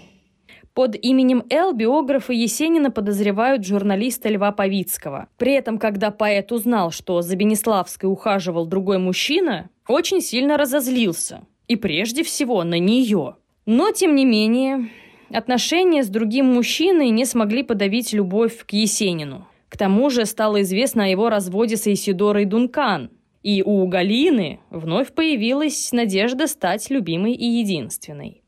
Под 0.73 0.95
именем 0.95 1.43
Эл 1.49 1.73
биографы 1.73 2.33
Есенина 2.33 2.91
подозревают 2.91 3.65
журналиста 3.65 4.29
Льва 4.29 4.51
Павицкого. 4.51 5.27
При 5.37 5.53
этом, 5.53 5.79
когда 5.79 6.11
поэт 6.11 6.51
узнал, 6.51 6.91
что 6.91 7.21
за 7.21 7.35
Бенеславской 7.35 8.09
ухаживал 8.09 8.67
другой 8.67 8.99
мужчина, 8.99 9.69
очень 9.87 10.21
сильно 10.21 10.55
разозлился. 10.57 11.41
И 11.67 11.75
прежде 11.75 12.23
всего 12.23 12.63
на 12.63 12.77
нее. 12.79 13.37
Но, 13.65 13.91
тем 13.91 14.15
не 14.15 14.25
менее, 14.25 14.89
отношения 15.31 16.03
с 16.03 16.09
другим 16.09 16.45
мужчиной 16.45 17.09
не 17.09 17.25
смогли 17.25 17.63
подавить 17.63 18.13
любовь 18.13 18.63
к 18.65 18.73
Есенину. 18.73 19.47
К 19.69 19.77
тому 19.77 20.09
же 20.09 20.25
стало 20.25 20.61
известно 20.61 21.05
о 21.05 21.07
его 21.07 21.29
разводе 21.29 21.75
с 21.75 21.87
Исидорой 21.87 22.45
Дункан. 22.45 23.09
И 23.47 23.63
у 23.63 23.87
Галины 23.87 24.59
вновь 24.69 25.13
появилась 25.13 25.93
надежда 25.93 26.47
стать 26.47 26.89
любимой 26.89 27.31
и 27.31 27.45
единственной. 27.45 28.41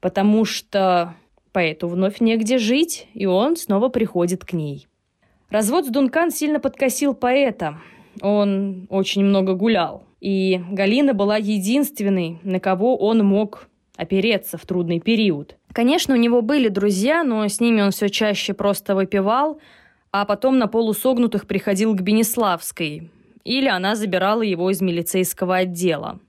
Потому 0.00 0.44
что 0.44 1.16
Поэту 1.50 1.88
вновь 1.88 2.20
негде 2.20 2.58
жить, 2.58 3.08
и 3.14 3.26
он 3.26 3.56
снова 3.56 3.88
приходит 3.88 4.44
к 4.44 4.52
ней. 4.52 4.86
Развод 5.50 5.86
с 5.86 5.88
Дункан 5.88 6.30
сильно 6.30 6.60
подкосил 6.60 7.14
поэта. 7.14 7.78
Он 8.20 8.86
очень 8.90 9.24
много 9.24 9.54
гулял. 9.54 10.04
И 10.20 10.60
Галина 10.70 11.14
была 11.14 11.36
единственной, 11.36 12.38
на 12.44 12.60
кого 12.60 12.96
он 12.96 13.26
мог 13.26 13.66
опереться 13.96 14.56
в 14.56 14.64
трудный 14.66 15.00
период. 15.00 15.56
Конечно, 15.72 16.14
у 16.14 16.16
него 16.16 16.42
были 16.42 16.68
друзья, 16.68 17.24
но 17.24 17.48
с 17.48 17.58
ними 17.58 17.80
он 17.80 17.90
все 17.90 18.08
чаще 18.08 18.54
просто 18.54 18.94
выпивал, 18.94 19.58
а 20.12 20.24
потом 20.24 20.58
на 20.58 20.68
полусогнутых 20.68 21.48
приходил 21.48 21.92
к 21.96 22.02
Бенеславской, 22.02 23.10
или 23.48 23.66
она 23.66 23.96
забирала 23.96 24.42
его 24.42 24.70
из 24.70 24.82
милицейского 24.82 25.56
отдела. 25.56 26.20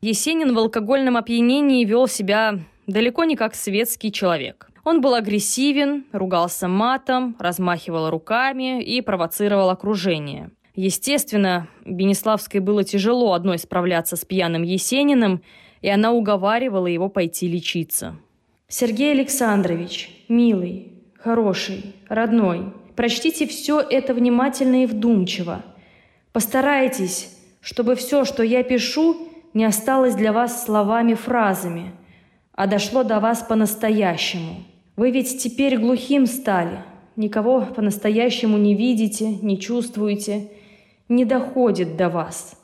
Есенин 0.00 0.54
в 0.54 0.58
алкогольном 0.58 1.16
опьянении 1.16 1.84
вел 1.84 2.08
себя 2.08 2.58
далеко 2.88 3.22
не 3.22 3.36
как 3.36 3.54
светский 3.54 4.10
человек. 4.10 4.68
Он 4.84 5.00
был 5.00 5.14
агрессивен, 5.14 6.04
ругался 6.10 6.66
матом, 6.66 7.36
размахивал 7.38 8.10
руками 8.10 8.82
и 8.82 9.00
провоцировал 9.00 9.70
окружение. 9.70 10.50
Естественно, 10.74 11.68
Бенеславской 11.84 12.58
было 12.58 12.82
тяжело 12.82 13.34
одной 13.34 13.58
справляться 13.58 14.16
с 14.16 14.24
пьяным 14.24 14.64
Есениным, 14.64 15.42
и 15.80 15.88
она 15.88 16.10
уговаривала 16.10 16.88
его 16.88 17.08
пойти 17.08 17.46
лечиться. 17.46 18.16
«Сергей 18.66 19.12
Александрович, 19.12 20.10
милый, 20.28 20.92
хороший, 21.16 21.94
родной, 22.08 22.72
прочтите 22.96 23.46
все 23.46 23.80
это 23.80 24.12
внимательно 24.12 24.82
и 24.82 24.86
вдумчиво. 24.86 25.62
Постарайтесь, 26.32 27.36
чтобы 27.60 27.94
все, 27.94 28.24
что 28.24 28.42
я 28.42 28.62
пишу, 28.62 29.28
не 29.54 29.64
осталось 29.64 30.14
для 30.14 30.32
вас 30.32 30.64
словами-фразами– 30.64 31.92
а 32.54 32.66
дошло 32.66 33.02
до 33.02 33.18
вас 33.18 33.42
по-настоящему. 33.42 34.64
Вы 34.96 35.10
ведь 35.10 35.42
теперь 35.42 35.78
глухим 35.78 36.26
стали, 36.26 36.84
никого 37.16 37.62
по-настоящему 37.62 38.58
не 38.58 38.74
видите, 38.74 39.36
не 39.42 39.58
чувствуете, 39.58 40.50
не 41.08 41.24
доходит 41.24 41.96
до 41.96 42.08
вас. 42.08 42.58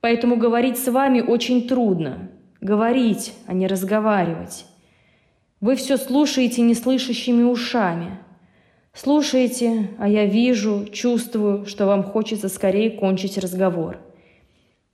Поэтому 0.00 0.36
говорить 0.36 0.78
с 0.78 0.90
вами 0.90 1.20
очень 1.20 1.68
трудно. 1.68 2.30
Говорить, 2.60 3.32
а 3.46 3.52
не 3.52 3.66
разговаривать. 3.66 4.66
Вы 5.60 5.76
все 5.76 5.96
слушаете 5.96 6.62
неслышащими 6.62 7.42
ушами. 7.42 8.18
Слушаете, 8.94 9.90
а 9.98 10.08
я 10.08 10.26
вижу, 10.26 10.86
чувствую, 10.92 11.66
что 11.66 11.86
вам 11.86 12.02
хочется 12.02 12.48
скорее 12.48 12.90
кончить 12.90 13.38
разговор. 13.38 13.98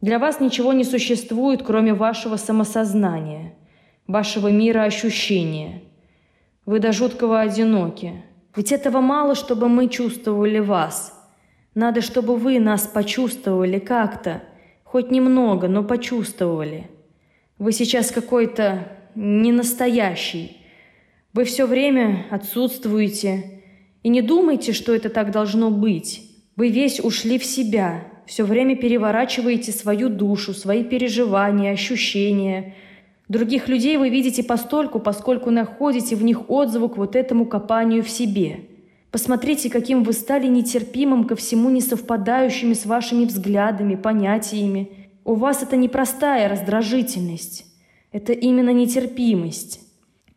Для 0.00 0.18
вас 0.18 0.40
ничего 0.40 0.72
не 0.72 0.84
существует, 0.84 1.62
кроме 1.62 1.94
вашего 1.94 2.36
самосознания– 2.36 3.54
вашего 4.08 4.48
мира 4.48 4.82
ощущения. 4.82 5.82
Вы 6.66 6.80
до 6.80 6.92
жуткого 6.92 7.40
одиноки. 7.40 8.24
Ведь 8.56 8.72
этого 8.72 9.00
мало, 9.00 9.36
чтобы 9.36 9.68
мы 9.68 9.88
чувствовали 9.88 10.58
вас. 10.58 11.14
Надо, 11.74 12.00
чтобы 12.00 12.36
вы 12.36 12.58
нас 12.58 12.86
почувствовали 12.88 13.78
как-то, 13.78 14.42
хоть 14.82 15.10
немного, 15.12 15.68
но 15.68 15.84
почувствовали. 15.84 16.90
Вы 17.58 17.72
сейчас 17.72 18.10
какой-то 18.10 18.88
ненастоящий. 19.14 20.56
Вы 21.34 21.44
все 21.44 21.66
время 21.66 22.26
отсутствуете. 22.30 23.57
И 24.02 24.08
не 24.08 24.22
думайте, 24.22 24.72
что 24.72 24.94
это 24.94 25.08
так 25.08 25.30
должно 25.30 25.70
быть. 25.70 26.22
Вы 26.56 26.68
весь 26.70 27.00
ушли 27.00 27.38
в 27.38 27.44
себя, 27.44 28.04
все 28.26 28.44
время 28.44 28.76
переворачиваете 28.76 29.72
свою 29.72 30.08
душу, 30.08 30.52
свои 30.52 30.84
переживания, 30.84 31.72
ощущения. 31.72 32.74
Других 33.28 33.68
людей 33.68 33.96
вы 33.96 34.10
видите 34.10 34.42
постольку, 34.42 35.00
поскольку 35.00 35.50
находите 35.50 36.14
в 36.14 36.22
них 36.22 36.50
отзыву 36.50 36.88
к 36.88 36.98
вот 36.98 37.16
этому 37.16 37.46
копанию 37.46 38.02
в 38.02 38.10
себе. 38.10 38.60
Посмотрите, 39.10 39.70
каким 39.70 40.02
вы 40.02 40.12
стали 40.12 40.46
нетерпимым 40.46 41.24
ко 41.24 41.36
всему 41.36 41.70
несовпадающими 41.70 42.74
с 42.74 42.84
вашими 42.84 43.24
взглядами, 43.24 43.94
понятиями. 43.94 44.90
У 45.24 45.34
вас 45.34 45.62
это 45.62 45.76
непростая 45.76 46.48
раздражительность. 46.48 47.64
Это 48.12 48.32
именно 48.32 48.70
нетерпимость. 48.70 49.80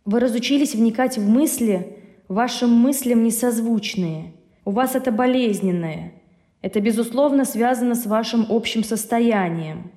Вы 0.06 0.20
разучились 0.20 0.76
вникать 0.76 1.18
в 1.18 1.30
мысли, 1.30 1.98
вашим 2.34 2.72
мыслям 2.72 3.24
несозвучные– 3.24 4.34
у 4.64 4.72
вас 4.72 4.96
это 4.96 5.12
болезненное. 5.12 6.14
Это, 6.62 6.80
безусловно, 6.82 7.46
связано 7.46 7.96
с 7.96 8.06
вашим 8.06 8.46
общим 8.50 8.84
состоянием. 8.84 9.92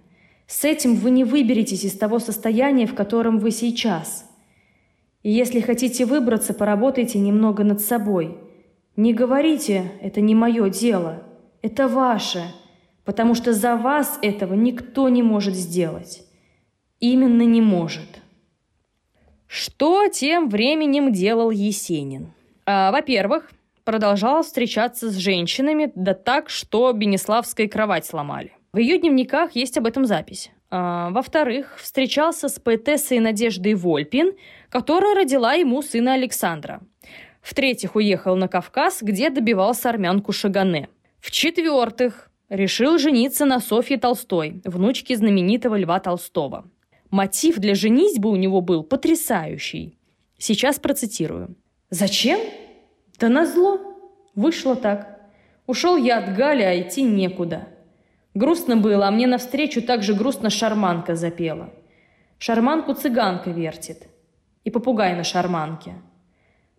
С 0.47 0.65
этим 0.65 0.95
вы 0.95 1.11
не 1.11 1.25
выберетесь 1.25 1.85
из 1.85 1.93
того 1.93 2.19
состояния, 2.19 2.87
в 2.87 2.95
котором 2.95 3.39
вы 3.39 3.51
сейчас. 3.51 4.31
И 5.23 5.31
если 5.31 5.61
хотите 5.61 6.07
выбраться, 6.07 6.55
поработайте 6.55 7.19
немного 7.19 7.63
над 7.63 7.81
собой. 7.81 8.39
Не 8.97 9.13
говорите 9.13 9.93
«это 10.01 10.21
не 10.21 10.35
мое 10.35 10.71
дело», 10.71 11.23
это 11.61 11.89
ваше, 11.89 12.45
потому 13.05 13.35
что 13.35 13.53
за 13.53 13.77
вас 13.77 14.19
этого 14.23 14.55
никто 14.55 15.09
не 15.09 15.23
может 15.23 15.55
сделать. 15.55 16.23
Именно 17.01 17.43
не 17.43 17.61
может. 17.61 18.23
Что 19.77 20.07
тем 20.07 20.49
временем 20.51 21.13
делал 21.13 21.51
Есенин? 21.51 22.33
А, 22.65 22.93
во-первых, 22.93 23.51
продолжал 23.83 24.45
встречаться 24.45 25.11
с 25.11 25.17
женщинами, 25.17 25.91
да 25.97 26.15
так, 26.15 26.49
что 26.49 26.93
Бенеславской 26.93 27.67
кровать 27.67 28.07
сломали. 28.07 28.53
В 28.73 28.79
ее 28.79 28.99
дневниках 28.99 29.57
есть 29.57 29.77
об 29.77 29.87
этом 29.87 30.05
запись. 30.05 30.53
А, 30.71 31.11
во-вторых, 31.11 31.77
встречался 31.79 32.49
с 32.49 32.61
поэтессой 32.61 33.19
Надеждой 33.19 33.75
Вольпин, 33.75 34.35
которая 34.71 35.17
родила 35.17 35.55
ему 35.55 35.83
сына 35.83 36.15
Александра. 36.15 36.81
В-третьих, 37.43 37.97
уехал 37.97 38.37
на 38.37 38.47
Кавказ, 38.47 39.03
где 39.03 39.29
добивался 39.29 39.91
армянку 39.91 40.33
Шагане. 40.33 40.89
В-четвертых, 41.19 42.31
решил 42.49 42.97
жениться 42.99 43.45
на 43.45 43.59
Софье 43.59 43.99
Толстой, 43.99 44.63
внучке 44.65 45.17
знаменитого 45.17 45.77
Льва 45.77 45.99
Толстого. 45.99 46.71
Мотив 47.15 47.61
для 47.61 47.77
женитьбы 47.77 48.29
у 48.29 48.35
него 48.35 48.61
был 48.61 48.83
потрясающий. 48.83 49.97
Сейчас 50.37 50.81
процитирую. 50.81 51.55
«Зачем? 51.89 52.41
Да 53.21 53.29
назло. 53.29 53.79
Вышло 54.35 54.75
так. 54.75 55.21
Ушел 55.69 55.97
я 55.97 56.19
от 56.19 56.35
Гали, 56.35 56.63
а 56.63 56.81
идти 56.81 57.05
некуда. 57.05 57.69
Грустно 58.35 58.77
было, 58.77 59.07
а 59.07 59.13
мне 59.13 59.29
навстречу 59.29 59.81
так 59.81 60.03
же 60.03 60.13
грустно 60.13 60.51
шарманка 60.51 61.15
запела. 61.15 61.73
Шарманку 62.39 62.95
цыганка 62.95 63.51
вертит. 63.51 64.09
И 64.65 64.71
попугай 64.71 65.15
на 65.15 65.23
шарманке. 65.23 65.93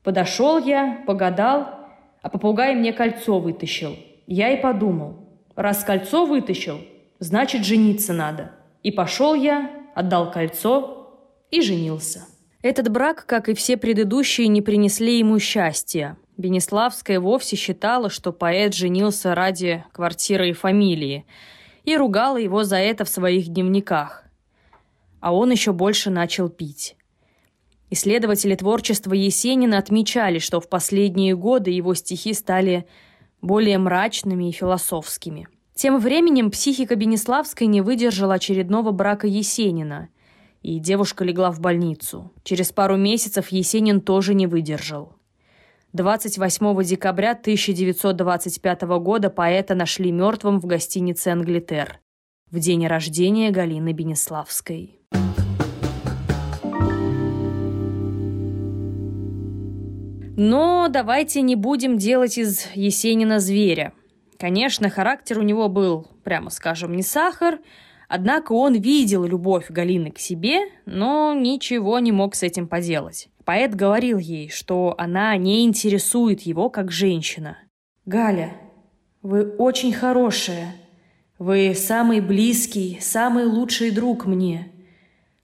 Подошел 0.03 0.57
я, 0.57 1.01
погадал, 1.07 1.79
а 2.21 2.27
попугай 2.27 2.75
мне 2.75 2.91
кольцо 2.91 3.39
вытащил. 3.39 3.95
Я 4.27 4.49
и 4.49 4.61
подумал, 4.61 5.15
раз 5.55 5.85
кольцо 5.85 6.25
вытащил, 6.25 6.81
значит 7.19 7.63
жениться 7.63 8.11
надо. 8.11 8.51
И 8.83 8.91
пошел 8.91 9.33
я, 9.33 9.84
отдал 9.95 10.29
кольцо 10.29 11.09
и 11.49 11.61
женился. 11.61 12.25
Этот 12.61 12.89
брак, 12.89 13.25
как 13.25 13.49
и 13.49 13.53
все 13.55 13.77
предыдущие, 13.77 14.47
не 14.47 14.61
принесли 14.61 15.17
ему 15.17 15.39
счастья. 15.39 16.17
Бенеславская 16.37 17.19
вовсе 17.19 17.55
считала, 17.55 18.09
что 18.09 18.33
поэт 18.33 18.75
женился 18.75 19.33
ради 19.33 19.85
квартиры 19.93 20.49
и 20.49 20.53
фамилии, 20.53 21.25
и 21.85 21.95
ругала 21.95 22.37
его 22.37 22.63
за 22.63 22.77
это 22.77 23.05
в 23.05 23.09
своих 23.09 23.47
дневниках. 23.47 24.25
А 25.21 25.33
он 25.33 25.51
еще 25.51 25.71
больше 25.71 26.09
начал 26.09 26.49
пить. 26.49 26.97
Исследователи 27.89 28.55
творчества 28.55 29.13
Есенина 29.13 29.77
отмечали, 29.77 30.39
что 30.39 30.59
в 30.59 30.67
последние 30.67 31.35
годы 31.35 31.71
его 31.71 31.93
стихи 31.93 32.33
стали 32.33 32.85
более 33.41 33.77
мрачными 33.77 34.49
и 34.49 34.51
философскими. 34.51 35.47
Тем 35.75 35.99
временем 35.99 36.51
психика 36.51 36.95
Бенеславской 36.95 37.67
не 37.67 37.81
выдержала 37.81 38.35
очередного 38.35 38.91
брака 38.91 39.27
Есенина, 39.27 40.07
и 40.61 40.79
девушка 40.79 41.25
легла 41.25 41.51
в 41.51 41.59
больницу. 41.59 42.31
Через 42.43 42.71
пару 42.71 42.95
месяцев 42.95 43.49
Есенин 43.49 43.99
тоже 43.99 44.33
не 44.33 44.47
выдержал. 44.47 45.17
28 45.91 46.83
декабря 46.83 47.31
1925 47.31 48.81
года 48.99 49.29
поэта 49.29 49.75
нашли 49.75 50.11
мертвым 50.13 50.61
в 50.61 50.65
гостинице 50.65 51.27
«Англитер» 51.27 51.99
в 52.51 52.59
день 52.59 52.87
рождения 52.87 53.51
Галины 53.51 53.91
Бенеславской. 53.91 55.01
Но 60.37 60.87
давайте 60.89 61.41
не 61.41 61.57
будем 61.57 61.97
делать 61.97 62.37
из 62.37 62.65
Есенина 62.75 63.41
зверя. 63.41 63.93
Конечно, 64.37 64.89
характер 64.89 65.39
у 65.39 65.43
него 65.43 65.69
был, 65.69 66.07
прямо 66.23 66.49
скажем, 66.49 66.95
не 66.95 67.03
сахар, 67.03 67.59
однако 68.09 68.51
он 68.51 68.75
видел 68.75 69.23
любовь 69.23 69.69
Галины 69.69 70.11
к 70.11 70.19
себе, 70.19 70.65
но 70.85 71.33
ничего 71.33 71.99
не 71.99 72.11
мог 72.11 72.35
с 72.35 72.43
этим 72.43 72.67
поделать. 72.67 73.29
Поэт 73.45 73.75
говорил 73.75 74.17
ей, 74.17 74.49
что 74.49 74.95
она 74.97 75.35
не 75.37 75.63
интересует 75.65 76.41
его 76.41 76.69
как 76.69 76.91
женщина. 76.91 77.57
«Галя, 78.05 78.53
вы 79.21 79.55
очень 79.55 79.93
хорошая. 79.93 80.75
Вы 81.37 81.73
самый 81.75 82.21
близкий, 82.21 82.97
самый 83.01 83.45
лучший 83.45 83.91
друг 83.91 84.25
мне. 84.25 84.71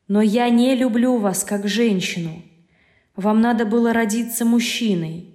Но 0.07 0.21
я 0.21 0.49
не 0.49 0.75
люблю 0.75 1.17
вас 1.17 1.43
как 1.43 1.67
женщину. 1.67 2.41
Вам 3.15 3.41
надо 3.41 3.65
было 3.65 3.93
родиться 3.93 4.45
мужчиной. 4.45 5.27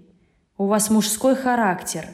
У 0.58 0.66
вас 0.66 0.90
мужской 0.90 1.34
характер 1.34 2.06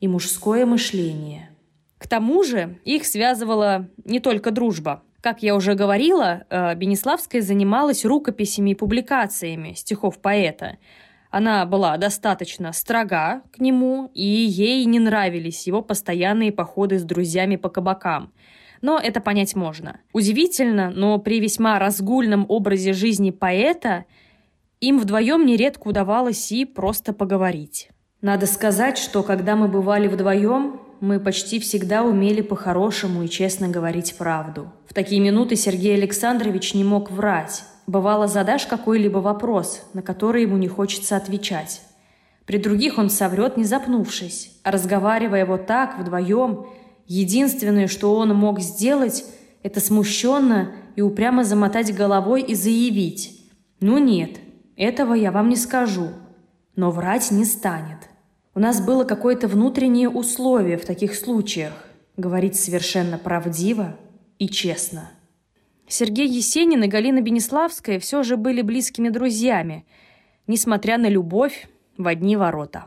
и 0.00 0.08
мужское 0.08 0.66
мышление». 0.66 1.50
К 1.98 2.08
тому 2.08 2.42
же 2.42 2.78
их 2.84 3.04
связывала 3.06 3.88
не 4.04 4.20
только 4.20 4.50
дружба– 4.50 5.02
как 5.20 5.42
я 5.42 5.54
уже 5.54 5.74
говорила, 5.74 6.44
э, 6.48 6.74
Бенеславская 6.74 7.42
занималась 7.42 8.06
рукописями 8.06 8.70
и 8.70 8.74
публикациями 8.74 9.74
стихов 9.74 10.18
поэта. 10.18 10.78
Она 11.30 11.66
была 11.66 11.96
достаточно 11.98 12.72
строга 12.72 13.42
к 13.52 13.60
нему, 13.60 14.10
и 14.14 14.24
ей 14.24 14.84
не 14.86 14.98
нравились 14.98 15.66
его 15.66 15.82
постоянные 15.82 16.52
походы 16.52 16.98
с 16.98 17.04
друзьями 17.04 17.56
по 17.56 17.68
кабакам. 17.68 18.32
Но 18.80 18.98
это 18.98 19.20
понять 19.20 19.54
можно. 19.54 20.00
Удивительно, 20.14 20.90
но 20.90 21.18
при 21.18 21.38
весьма 21.38 21.78
разгульном 21.78 22.46
образе 22.48 22.94
жизни 22.94 23.30
поэта 23.30 24.06
им 24.80 24.98
вдвоем 24.98 25.44
нередко 25.44 25.88
удавалось 25.88 26.50
и 26.50 26.64
просто 26.64 27.12
поговорить. 27.12 27.90
Надо 28.22 28.44
сказать, 28.46 28.98
что 28.98 29.22
когда 29.22 29.56
мы 29.56 29.66
бывали 29.66 30.06
вдвоем, 30.06 30.80
мы 31.00 31.18
почти 31.18 31.58
всегда 31.58 32.02
умели 32.02 32.42
по-хорошему 32.42 33.22
и 33.22 33.28
честно 33.28 33.68
говорить 33.68 34.16
правду. 34.18 34.70
В 34.86 34.92
такие 34.92 35.22
минуты 35.22 35.56
Сергей 35.56 35.94
Александрович 35.94 36.74
не 36.74 36.84
мог 36.84 37.10
врать. 37.10 37.64
Бывало, 37.86 38.28
задашь 38.28 38.66
какой-либо 38.66 39.18
вопрос, 39.18 39.82
на 39.94 40.02
который 40.02 40.42
ему 40.42 40.58
не 40.58 40.68
хочется 40.68 41.16
отвечать. 41.16 41.80
При 42.44 42.58
других 42.58 42.98
он 42.98 43.08
соврет, 43.08 43.56
не 43.56 43.64
запнувшись. 43.64 44.60
А 44.64 44.70
разговаривая 44.70 45.46
вот 45.46 45.66
так, 45.66 45.98
вдвоем, 45.98 46.66
единственное, 47.06 47.86
что 47.86 48.14
он 48.14 48.34
мог 48.34 48.60
сделать, 48.60 49.24
это 49.62 49.80
смущенно 49.80 50.72
и 50.94 51.00
упрямо 51.00 51.42
замотать 51.42 51.94
головой 51.94 52.42
и 52.42 52.54
заявить. 52.54 53.50
«Ну 53.80 53.96
нет, 53.96 54.40
этого 54.76 55.14
я 55.14 55.32
вам 55.32 55.48
не 55.48 55.56
скажу, 55.56 56.08
но 56.76 56.90
врать 56.90 57.30
не 57.30 57.46
станет». 57.46 58.09
У 58.52 58.58
нас 58.58 58.84
было 58.84 59.04
какое-то 59.04 59.46
внутреннее 59.46 60.08
условие 60.08 60.76
в 60.76 60.84
таких 60.84 61.14
случаях– 61.14 61.72
говорить 62.16 62.56
совершенно 62.56 63.16
правдиво 63.16 63.96
и 64.40 64.48
честно. 64.48 65.12
Сергей 65.86 66.26
Есенин 66.26 66.82
и 66.82 66.88
Галина 66.88 67.20
Бенеславская 67.20 68.00
все 68.00 68.24
же 68.24 68.36
были 68.36 68.62
близкими 68.62 69.08
друзьями, 69.08 69.86
несмотря 70.48 70.98
на 70.98 71.08
любовь 71.08 71.68
в 71.96 72.08
одни 72.08 72.36
ворота. 72.36 72.86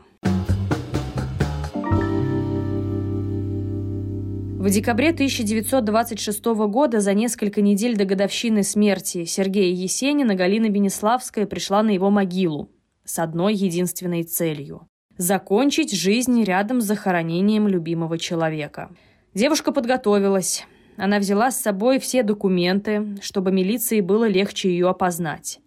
В 4.60 4.68
декабре 4.68 5.10
1926 5.10 6.44
года, 6.44 7.00
за 7.00 7.14
несколько 7.14 7.62
недель 7.62 7.96
до 7.96 8.04
годовщины 8.04 8.64
смерти 8.64 9.24
Сергея 9.24 9.74
Есенина, 9.74 10.34
Галина 10.34 10.68
Бенеславская 10.68 11.46
пришла 11.46 11.82
на 11.82 11.90
его 11.90 12.10
могилу 12.10 12.68
с 13.06 13.18
одной 13.18 13.54
единственной 13.54 14.24
целью 14.24 14.88
закончить 15.16 15.94
жизнь 15.94 16.42
рядом 16.42 16.80
с 16.80 16.84
захоронением 16.84 17.68
любимого 17.68 18.18
человека. 18.18 18.90
Девушка 19.34 19.72
подготовилась. 19.72 20.66
Она 20.96 21.18
взяла 21.18 21.50
с 21.50 21.60
собой 21.60 21.98
все 21.98 22.22
документы, 22.22 23.16
чтобы 23.20 23.50
милиции 23.52 24.00
было 24.00 24.26
легче 24.26 24.70
ее 24.70 24.88
опознать. 24.88 25.60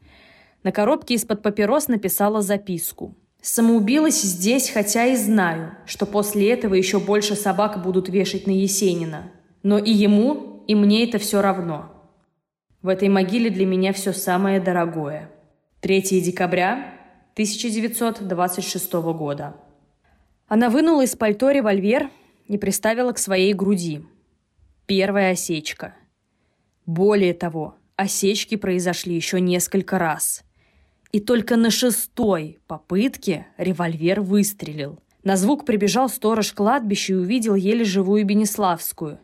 На 0.64 0.72
коробке 0.72 1.16
из-под 1.16 1.42
папирос 1.42 1.88
написала 1.88 2.42
записку. 2.42 3.16
«Самоубилась 3.42 4.22
здесь, 4.22 4.70
хотя 4.70 5.06
и 5.06 5.16
знаю, 5.16 5.72
что 5.86 6.06
после 6.06 6.52
этого 6.52 6.74
еще 6.74 7.00
больше 7.00 7.36
собак 7.36 7.82
будут 7.84 8.10
вешать 8.10 8.48
на 8.48 8.52
Есенина. 8.52 9.32
Но 9.64 9.78
и 9.78 9.92
ему, 9.92 10.64
и 10.68 10.76
мне 10.76 11.08
это 11.08 11.18
все 11.20 11.42
равно. 11.42 11.92
В 12.82 12.90
этой 12.90 13.10
могиле 13.10 13.50
для 13.50 13.66
меня 13.66 13.94
все 13.94 14.14
самое 14.14 14.60
дорогое. 14.60 15.30
3 15.82 16.02
декабря 16.22 16.97
1926 17.38 18.94
года». 19.14 19.56
Она 20.48 20.72
вынула 20.72 21.04
из 21.04 21.16
пальто 21.16 21.52
револьвер 21.52 22.10
и 22.48 22.58
приставила 22.58 23.12
к 23.12 23.20
своей 23.20 23.54
груди. 23.54 24.04
Первая 24.88 25.34
осечка. 25.34 25.94
Более 26.88 27.36
того, 27.36 27.76
осечки 27.96 28.56
произошли 28.56 29.14
еще 29.14 29.40
несколько 29.40 30.00
раз. 30.00 30.44
И 31.12 31.20
только 31.20 31.58
на 31.58 31.70
шестой 31.70 32.58
попытке 32.66 33.46
револьвер 33.58 34.22
выстрелил. 34.22 34.98
На 35.24 35.38
звук 35.38 35.64
прибежал 35.64 36.10
сторож 36.10 36.54
кладбища 36.54 37.14
и 37.14 37.18
увидел 37.18 37.54
еле 37.54 37.84
живую 37.84 38.26
Бенеславскую. 38.26 39.20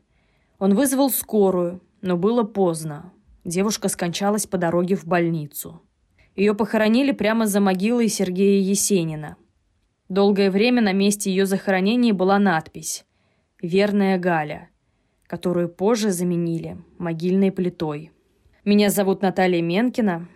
Он 0.59 0.75
вызвал 0.75 1.09
скорую, 1.09 1.81
но 2.01 2.15
было 2.15 2.43
поздно. 2.43 3.11
Девушка 3.43 3.89
скончалась 3.89 4.45
по 4.45 4.59
дороге 4.59 4.95
в 4.95 5.05
больницу. 5.05 5.81
Ее 6.35 6.55
похоронили 6.55 7.11
прямо 7.11 7.45
за 7.45 7.59
могилой 7.59 8.07
Сергея 8.07 8.61
Есенина. 8.61 9.37
Долгое 10.09 10.49
время 10.49 10.81
на 10.81 10.91
месте 10.91 11.29
ее 11.29 11.45
захоронения 11.45 12.13
была 12.13 12.39
надпись 12.39 13.05
«Верная 13.61 14.17
Галя», 14.17 14.69
которую 15.27 15.69
позже 15.69 16.11
заменили 16.11 16.77
могильной 16.97 17.51
плитой. 17.51 18.11
Меня 18.65 18.89
зовут 18.89 19.21
Наталья 19.21 19.61
Менкина. 19.61 20.27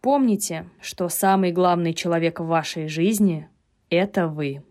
Помните, 0.00 0.68
что 0.80 1.08
самый 1.08 1.52
главный 1.52 1.94
человек 1.94 2.40
в 2.40 2.46
вашей 2.46 2.88
жизни– 2.88 3.48
это 3.90 4.28
вы. 4.28 4.62